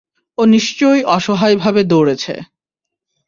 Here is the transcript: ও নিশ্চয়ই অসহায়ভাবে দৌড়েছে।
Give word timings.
ও 0.37 0.41
নিশ্চয়ই 0.45 1.01
অসহায়ভাবে 1.15 1.81
দৌড়েছে। 1.83 2.33